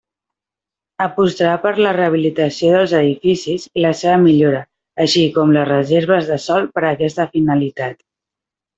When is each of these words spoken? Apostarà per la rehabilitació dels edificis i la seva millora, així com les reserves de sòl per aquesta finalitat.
Apostarà 1.03 1.51
per 1.65 1.73
la 1.87 1.91
rehabilitació 1.97 2.71
dels 2.77 2.95
edificis 3.01 3.69
i 3.69 3.85
la 3.87 3.93
seva 4.01 4.17
millora, 4.25 4.65
així 5.07 5.29
com 5.39 5.55
les 5.59 5.71
reserves 5.75 6.35
de 6.35 6.43
sòl 6.51 6.71
per 6.79 6.89
aquesta 6.93 7.33
finalitat. 7.39 8.05